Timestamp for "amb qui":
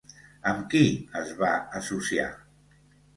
0.51-0.81